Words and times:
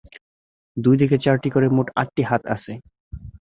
দুই 0.77 0.95
দিকে 0.97 1.15
চারটি 1.17 1.49
করে, 1.49 1.67
মোট 1.69 1.87
আটটি 1.95 2.21
হাত 2.23 2.41
আছে। 2.55 2.71